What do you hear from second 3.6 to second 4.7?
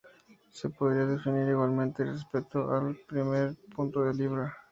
punto de Libra.